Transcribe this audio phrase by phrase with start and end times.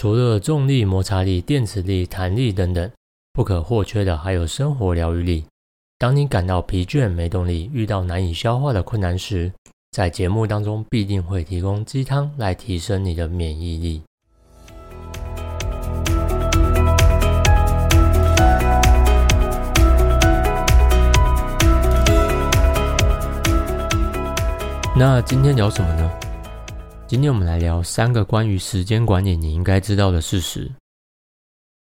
[0.00, 2.88] 除了重力、摩擦力、电磁力、弹力等等，
[3.32, 5.44] 不可或缺的还有生活疗愈力。
[5.98, 9.52] 当你感到疲倦、没动力，遇到难以消化的困难时，
[9.90, 14.02] 在节目当中必定会提供鸡汤来提升你的免疫力。
[24.96, 26.07] 那今天聊什么呢？
[27.08, 30.70] 今天我们来聊三个关于时间管理你应该知道的事实。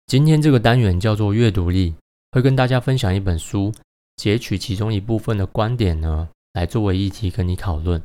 [0.08, 1.94] 今天这个单元叫做阅读力，
[2.32, 3.72] 会跟大家分享一本书，
[4.16, 8.02] 截取其中一部分的观点呢，来作为议题跟你讨论。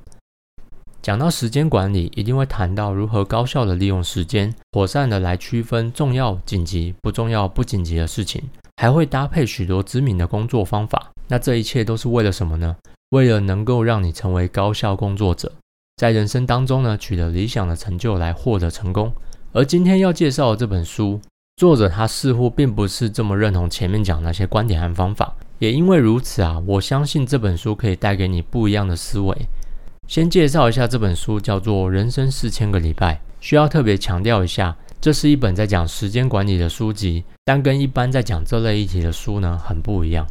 [1.01, 8.43] 讲到时间管理，一定会谈到如何高效的利用时间，妥善的来区分重要、紧急、不重要、不紧急的事情，
[8.77, 11.11] 还会搭配许多知名的工作方法。
[11.27, 12.77] 那这一切都是为了什么呢？
[13.13, 15.51] 为了能够让你成为高效工作者，
[15.99, 19.13] 在人生当中呢取得理想的成就来获得成功。
[19.51, 21.21] 而今天要介绍的这本书，
[21.57, 25.35] 作者他似乎并不是这么认同前面讲那些观点和方法。
[25.59, 29.37] 也因为如此啊，我相信这本书可以带给你不一样的思维。
[30.07, 33.15] 先介绍一下这本书，叫做《人生四千个礼拜》。
[33.41, 40.25] 需要特别强调一下，这是一本在讲时间管理的书籍，但跟一般在讲这类议题的书呢很不一样。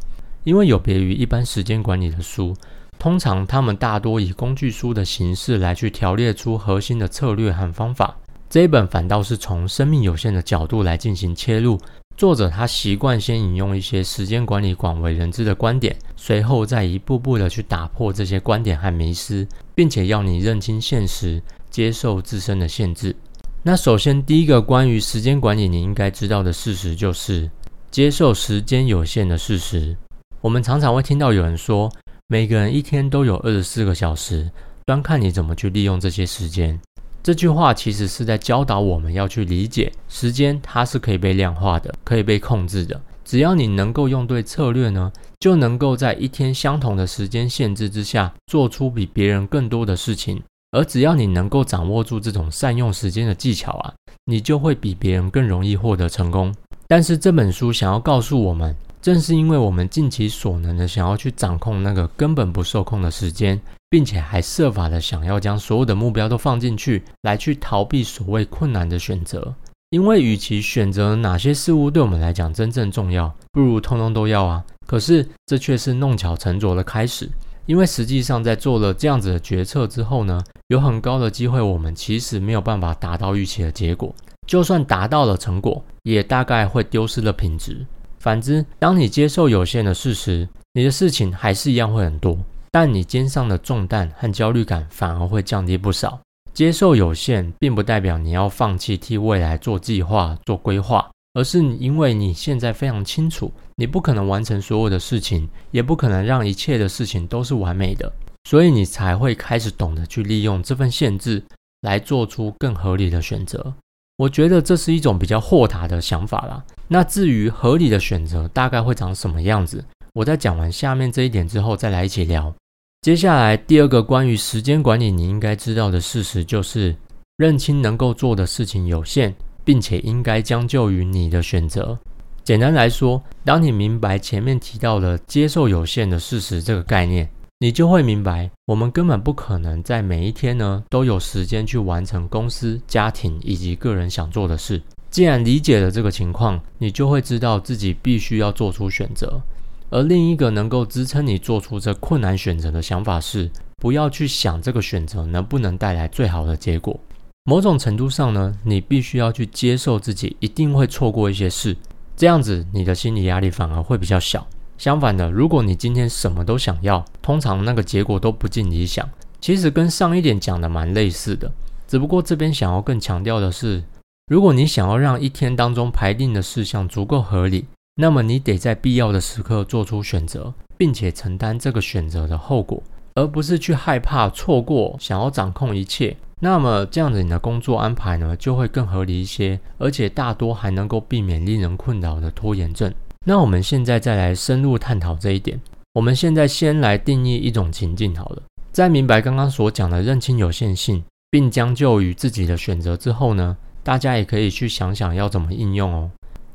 [0.46, 2.56] 因为有别于一般时间管理的书，
[3.00, 8.16] 通常他们大多以工具书的形式来去条列出核心的策略和方法。
[8.50, 11.80] 这一本反倒是从生命有限的角度来进行切入。
[12.16, 23.16] 作者他习惯先引用一些时间管理广为人知的观点，随后再一步步的去打破这些观点和迷思，并且要你认清现实，接受自身的限制。
[23.62, 27.52] 那首先第一个关于时间管理你应该知道的事实就是，
[27.92, 29.96] 接受时间有限的事实。
[30.42, 31.92] 我们常常会听到有人说，
[32.30, 34.52] 每个人一天都有二十四个小时，
[34.86, 36.78] 端看你怎么去利用这些时间。
[37.24, 43.00] 这句话其实是在教导我们要去理解，时间它是可以被量化的，可以被控制的。
[43.24, 50.44] 只要你能够用对策略呢，就能够在一天相同的时间限制之下，做出比别人更多的事情。
[50.72, 53.94] 而只要你能够掌握住这种善用时间的技巧啊，
[54.26, 56.54] 你就会比别人更容易获得成功。
[56.90, 58.76] 但是这本书想要告诉我们。
[59.08, 63.58] 正是因为我们尽其所能的想要去掌控那个根本不受控的时间，
[63.90, 69.56] 并且还设法的想要将所有的目标都放进去，来去逃避所谓困难的选择。
[69.92, 74.62] 因为与其选择哪些事物对我们来讲真正重要，不如通通都要啊。
[74.86, 77.30] 可是这却是弄巧成拙的开始。
[77.66, 84.14] 因为实际上在做了这样子的决策之后呢，有很高的机会我们其实没有办法达到预期的结果。
[84.46, 87.86] 就算达到了成果，也大概会丢失了品质。
[88.20, 92.38] 反之，当你接受有限的事实，你的事情还是一样会很多，
[92.72, 96.20] 但你肩上的重担和焦虑感反而会降低不少。
[96.54, 108.12] 接受有限，并不代表你要放弃替未来做计划、做规划，而是因为你现在非常清楚，你不可能完成所有的事情，也不可能让一切的事情都是完美的，
[108.50, 111.44] 所以你才会开始懂得去利用这份限制，
[111.82, 113.74] 来做出更合理的选择。
[114.18, 116.66] 我觉得这是一种比较豁达的想法啦。
[116.88, 119.84] 那至于合理的选择大概会长什么样子，
[120.14, 122.54] 我在讲完下面这一点之后再来一起聊。
[123.02, 126.96] 接下来第二个关于时间管理你应该知道的事实就是，
[127.38, 129.34] 认清能够做的事情有限，
[129.64, 131.98] 并且应该将就于你的选择。
[132.44, 137.30] 简单来说，当你明白前面提到的接受有限的事实这个概念。
[137.60, 144.80] 你就会明白，我们根本不可能在每一天呢都有时间去完成公司、家庭以及个人想做的事。
[145.18, 149.42] 既然理解了这个情况，你就会知道自己必须要做出选择。
[149.90, 157.00] 而另一个能够支撑你做出这困难选择的想法是，不要去想这个选择能不能带来最好的结果。
[157.46, 161.76] 某种程度上呢，你必须要去接受自己一定会错过一些事，
[162.16, 164.46] 这样子你的心理压力反而会比较小。
[164.78, 169.10] 相反的，如果你今天什么都想要，通常那个结果都不尽理想。
[169.42, 171.52] 其实跟上一点讲的蛮类似的，
[171.88, 173.84] 只不过这边想要更强调的是，
[174.30, 177.66] 如果你想要让一天当中排定的事项足够合理，
[177.96, 182.84] 那么你得在必要的时刻做出选择，并且承担这个选择的后果，
[183.16, 186.14] 而不是去害怕错过，想要掌控一切。
[186.42, 192.94] 那么这样子你的工作安排呢，就会更合理一些，而且大多还能够避免令人困扰的拖延症。
[193.26, 195.58] 那我们现在再来深入探讨这一点。
[195.94, 198.42] 我们现在先来定义一种情境好了。
[198.74, 201.02] 在明白刚刚所讲的认清有限性，
[201.32, 203.56] 并将就于自己的选择之后呢，
[203.88, 206.12] 大家也可以去想想要怎么应用哦。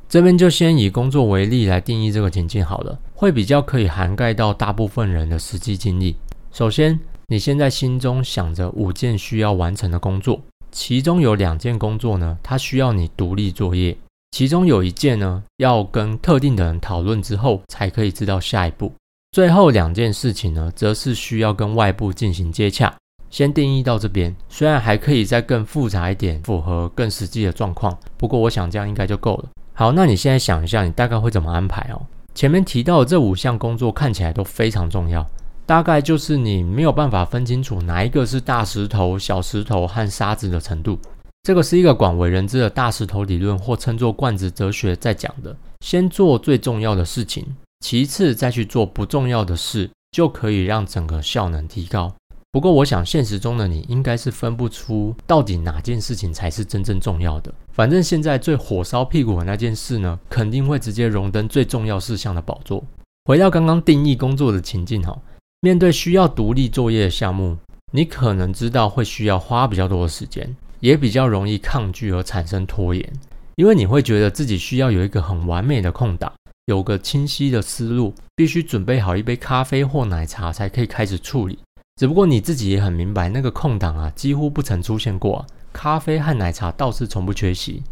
[0.07, 6.15] 这边就先以工作为例来定义这个情境好了，会比较可以涵盖到大部分人的实际经历。
[6.51, 6.99] 首先，
[7.29, 10.39] 你现在心中想着五件需要完成的工作，
[10.71, 13.95] 其中有两件工作呢，它需要你独立作业；
[14.29, 18.93] 其中有一件呢，要跟特定的人讨论之后才可以知道下一步。
[19.31, 22.93] 最后两件事情呢，则是需要跟外部进行接洽。
[23.33, 29.45] 先定义到这边，虽然还可以再更复杂一点，符合更实际的状况，不过我想这样应该就够了。
[29.73, 31.99] 好，那你现在想一下，你大概会怎么安排哦？
[32.35, 35.27] 前面提到的这五项工作看起来都非常重要，
[35.65, 40.99] 大概就是你没有办法分清楚哪一个是大石头、小石头和沙子的程度。
[41.41, 47.43] 这个是一个广为人知的大石头理论，或称作罐子哲学，在讲的：先做最重要的事情，
[47.79, 52.13] 其次再去做不重要的事，就可以让整个效能提高。
[52.53, 57.51] 不过，我想现实中的你应该是分不出到底哪件事情才是真正重要的。
[57.71, 62.83] 反正现在最火烧屁股的那件事呢，肯定会直接荣登最重要事项的宝座。
[63.25, 65.19] 回到刚刚定义工作的情境哈，
[65.61, 67.57] 面对需要独立作业的项目，
[67.91, 73.11] 你可能知道会需要花比较多的时间，也比较容易抗拒而产生拖延，
[73.55, 76.31] 因为你会觉得自己需要有一个很完美的空档，
[76.67, 81.57] 有个清晰的思路，必须准备好一杯咖啡或奶茶才可以开始处理。
[81.95, 85.45] 只不过你自己也很明白，那个空档啊，几乎不曾出现过。
[85.71, 87.83] 咖啡和奶茶倒是从不缺席。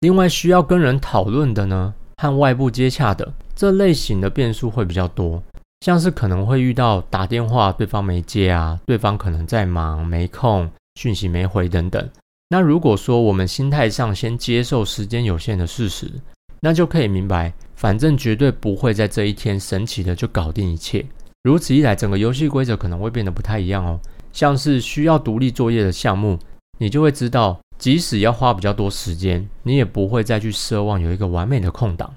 [0.00, 5.42] 另外，需要跟人讨论的呢，和外部接洽的这类型的变数会比较多，
[5.80, 12.06] 像是可能会遇到打电话对方没接啊，对方可能在忙没空，讯息没回等等。
[12.48, 16.10] 那如果说我们心态上先接受时间有限的事实，
[16.60, 21.04] 那就可以明白，反正绝对不会在这一天神奇的就搞定一切。
[21.46, 24.00] 如此一来，整个游戏规则可能会变得不太一样哦。
[24.32, 26.36] 像是需要独立作业的项目，
[26.80, 32.12] 你就会知道，即使要花比较多时间，你也不会再去奢望有一个完美的空档。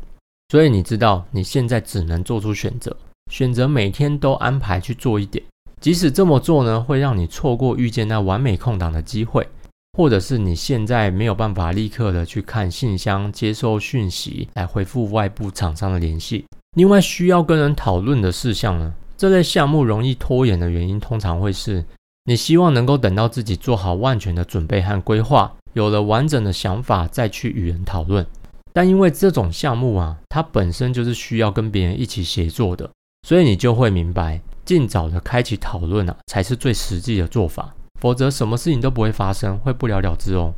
[0.51, 2.97] 所以你知道，你现在只能做出选择，
[3.31, 5.45] 选择每天都安排去做一点。
[5.79, 9.47] 即使这么做呢，会让你错过遇见那完美空档的机会，
[9.95, 16.45] 或者是你现在没有办法立刻的去看信箱、接收讯息来回复外部厂商的联系。
[16.75, 18.91] 另外，需要跟人讨论的事项呢？
[19.19, 21.83] 这类项目容易拖延的原因，通常会是
[22.23, 28.25] 你希望能够等到自己做好万全的准备和规划，有了完整的想法再去与人讨论。
[28.71, 32.89] 但因为这种项目啊，它本身就是需要跟别人一起协作的，
[33.27, 37.75] 所以你就会明白，尽早的开启讨论啊，才是最实际的做法。
[37.99, 40.53] 否则，什么事情都不会发生，会不了了之哦。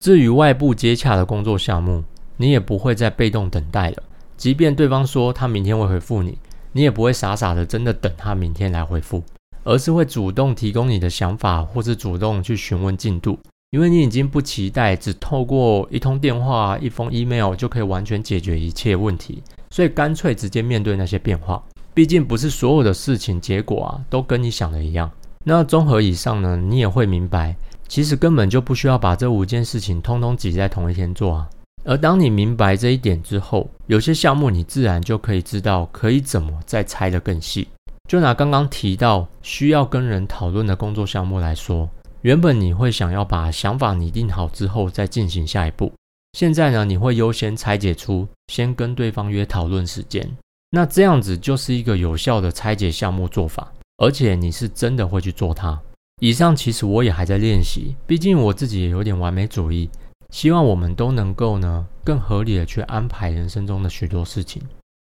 [0.00, 2.02] 至于外部接洽的工作项目，
[2.38, 4.02] 你也不会再被动等待了，
[4.36, 6.36] 即便对方说他明天会回复你。
[6.72, 9.22] 你也不会傻傻的真的等他明天来回复，
[9.64, 13.38] 而是会主动提供你的想法，或是主动去询问进度，
[13.70, 21.62] 因为你已经不期待只透过一通电话、一封 email 就可以完全解决一切问题，所以干脆直接面对那些变化。
[21.92, 25.10] 毕竟不是所有的事情结果啊都跟你想的一样。
[25.44, 27.56] 那综合以上呢，你也会明白，
[27.88, 31.48] 其实根本就不需要把这五件事情通通挤在同一天做啊。
[31.84, 37.68] 而当你明白这一点之后，有些项目你自然就可以知道可以怎么再拆得更细。
[38.08, 41.88] 就拿刚刚提到需要跟人讨论的工作项目来说，
[42.22, 45.92] 原本你会想要把想法拟定好之后再进行下一步，
[46.32, 50.28] 现在呢，你会优先拆解出先跟对方约讨论时间。
[50.72, 55.80] 那这样子就是一个有效的拆解项目做法，而且你是真的会去做它。
[56.20, 59.88] 以上其实我也还在练习，毕竟我自己也有点完美主义。
[60.30, 64.62] 希望我们都能够呢，更合理的去安排人生中的许多事情。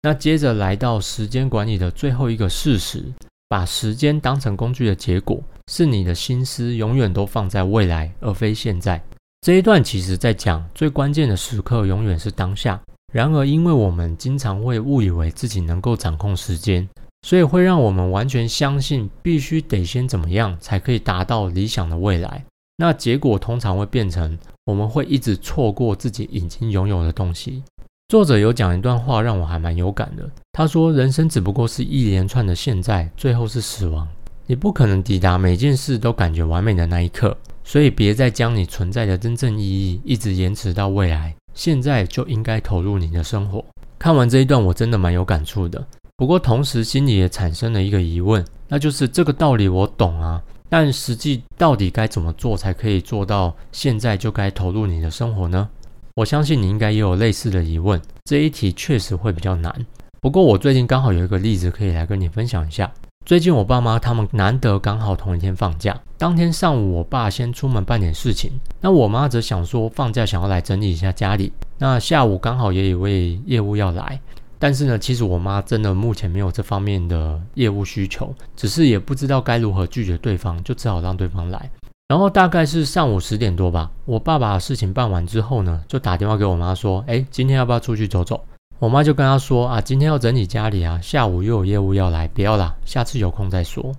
[0.04, 3.04] 那接着来到时间管理的最后一个事实，
[3.48, 5.40] 把时间当成工具的结果，
[5.72, 9.02] 是你的心思永远都放在未来，而非现在。
[9.42, 12.80] 这一段其实在讲最关键的时刻永远是当下。
[13.14, 16.88] 然而，因为我们经常会误以为自己能够掌控时间，
[17.28, 22.46] 所以会让我们完全相信必须得先怎么样才可以达到理想的未来。
[22.82, 24.36] 那结果通常会变成。
[24.66, 27.64] 我们会一直错过自己已经拥有的东西。
[28.08, 30.28] 作者有讲一段话，让我还蛮有感的。
[30.52, 34.08] 他说：“人生只不过是一连串的现在，最后是死亡。
[34.48, 41.36] 你不可能抵达每件事都感觉完美的那一刻，所以别再将你存在的真正意义一直延迟到未来。
[41.54, 43.64] 现在就应该投入你的生活。”
[44.00, 45.86] 看完这一段，我真的蛮有感触的。
[46.16, 50.42] 不过同时心里也产生了一个疑问，那就是这个道理我懂啊。
[50.72, 55.68] 但实际到底该怎么做才可以做到现在就该投入你的生活呢？
[56.16, 58.02] 我相信你应该也有类似的疑问。
[58.24, 59.86] 这一题确实会比较难。
[60.22, 62.90] 不过我最近刚好有一个例子可以来跟你分享一下。
[63.26, 71.52] 最近我爸妈他们难得刚好同一天放假，当天上午我爸先出门办点事情，那我妈则想说放假想要来整理一下家里。
[71.80, 74.22] 那下午刚好也有位业务要来。
[74.62, 81.68] 但是呢，其实我妈真的目前没有这方面的业务需求，只是也不知道该如何拒绝对方，就只好让对方来。
[82.08, 88.40] 然后大概是上午十点多吧，我爸爸事情办完之后呢，就打电话给我妈说：“哎，今天要不要出去走走？”
[88.78, 93.92] 我妈就跟他说：“啊，今天要整理家里啊，下午又有业务要来，不要啦，下次有空再说。”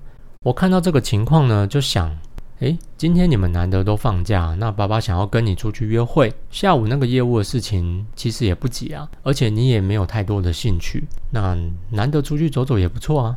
[0.47, 2.17] 我看到这个情况呢，就想
[2.63, 11.03] ：“哎，今天你们难得都放假，那爸爸想要跟你出去约会，下午那个业务的事情其实也不急啊，而且你也没有太多的兴趣，
[11.33, 11.59] 那
[11.91, 13.37] 难得出去走走也不错啊。”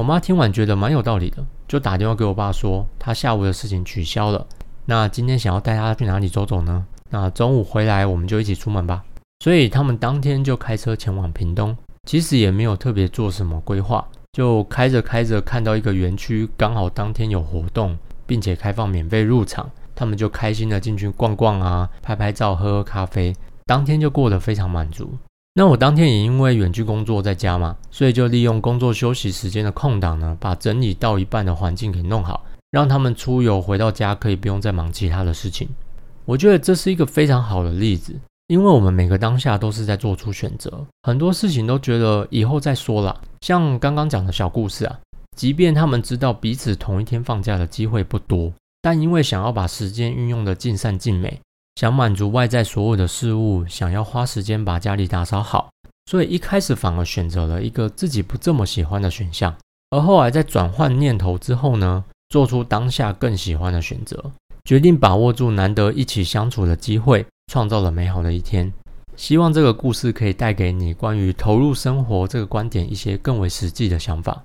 [0.00, 4.46] 我妈听完觉得蛮有道理的，就打电话给我爸说，她下午的事情取消了。
[4.86, 6.86] 那今天想要带她去哪里走走呢？
[7.10, 9.04] 那中午回来我们就一起出门吧。
[9.40, 11.76] 所以他们当天就开车前往屏东，
[12.08, 14.02] 其实也没有特别做什么规划，
[14.32, 17.98] 就开着开着看到一个园区，刚好当天有活动，
[18.32, 23.36] 并且开放免费入场，他们就开心的进去逛逛啊，拍拍照，喝喝咖啡，
[23.66, 25.12] 当天就过得非常满足。
[25.52, 35.68] 那我当天也因为远距工作在家嘛，所以就利用工作休息时间的空档呢，把整理到一半的环境给弄好，让他们出游回到家可以不用再忙其他的事情。
[36.24, 43.20] 我觉得这是一个非常好的例子，因为我们每个当下都是在做出选择，很多事情都觉得以后再说了。
[43.42, 44.98] 像刚刚讲的小故事啊，
[45.36, 51.40] 即便他们知道彼此同一天放假的机会不多，但因为想要把时间运用的尽善尽美。
[51.76, 55.70] 想满足外在所有的事物，想要花时间把家里打扫好，
[56.04, 59.54] 所以一开始反而选择了一个自己不这么喜欢的选项。
[59.90, 64.30] 而后来在转换念头之后呢，做出当下更喜欢的选择，
[64.64, 68.70] 决定把握住难得一起相处的机会，创造了美好的一天。
[69.16, 74.42] 希望这个故事可以带给你关于投入生活这个观点一些更为实际的想法。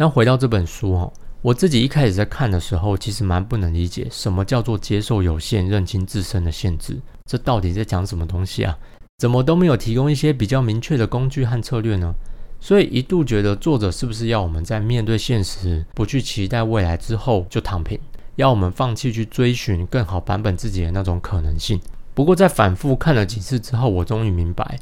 [0.00, 1.12] 那回到这本书哦。
[1.42, 8.78] 我自己一开始在看的时候，其实蛮不能理解什么叫做接受有限、认清自身的限制，这到底在讲什么东西啊？
[9.18, 12.14] 怎么都没有提供一些比较明确的工具和策略呢？
[12.60, 18.00] 所以一度觉得作者是不是要我们在面对现实、不去期待未来之后就躺平，
[18.36, 21.78] 要我们放弃去追寻更好版本自己的那种可能性？
[22.14, 24.78] 不过在反复看了几次之后，我终于明白，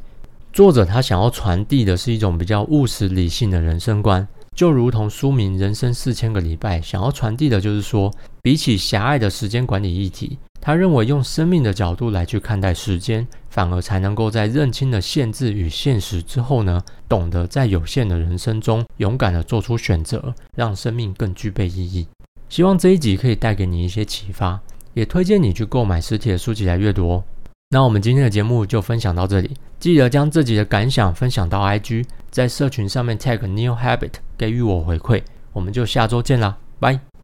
[0.52, 4.24] 作者他想要传递的是一种比较务实、理性的人生观。
[4.58, 8.12] 就如同书名《人生四千个礼拜》想要传递的，就是说，
[8.42, 22.08] 比起狭隘的时间管理议题，他认为用生命的角度来去看待时间，反而才能够在认清了限制与现实之后呢，懂得在有限的人生中勇敢的做出选择，让生命更具备意义。
[22.48, 24.60] 希望这一集可以带给你一些启发，
[24.92, 27.22] 也推荐你去购买实体的书籍来阅读哦。
[27.68, 35.22] 那我们今天的节目就分享到这里，记得将自己的感想分享到 IG，在社群上面 tag New Habit，给予我回馈。
[35.52, 37.17] 我们就下周见啦，拜。